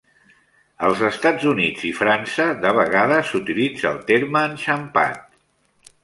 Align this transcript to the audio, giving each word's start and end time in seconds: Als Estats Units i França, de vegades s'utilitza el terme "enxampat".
Als 0.85 1.01
Estats 1.09 1.43
Units 1.49 1.83
i 1.89 1.91
França, 1.99 2.47
de 2.63 2.71
vegades 2.77 3.29
s'utilitza 3.33 3.91
el 3.91 3.99
terme 4.09 4.41
"enxampat". 4.53 5.21